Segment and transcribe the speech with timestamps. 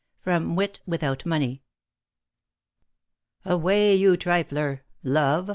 [0.25, 1.61] Wit without Money.
[3.45, 5.47] Away, you triflerl Love?